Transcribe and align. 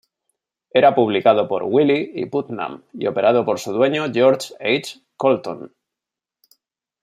Era 0.79 0.95
publicado 0.95 1.47
por 1.47 1.61
Wiley 1.61 2.13
y 2.15 2.25
Putnam, 2.25 2.85
y 2.91 3.05
operado 3.05 3.45
por 3.45 3.59
su 3.59 3.71
dueño 3.71 4.11
George 4.11 4.55
H. 4.59 4.99
Colton. 5.15 5.75